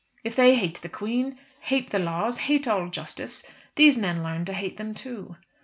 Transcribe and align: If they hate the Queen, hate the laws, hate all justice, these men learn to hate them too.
If 0.23 0.35
they 0.35 0.55
hate 0.55 0.79
the 0.81 0.89
Queen, 0.89 1.37
hate 1.59 1.91
the 1.91 1.99
laws, 1.99 2.39
hate 2.49 2.67
all 2.67 2.89
justice, 2.89 3.43
these 3.75 3.99
men 3.99 4.23
learn 4.23 4.45
to 4.45 4.53
hate 4.53 4.77
them 4.77 4.95
too. 4.95 5.35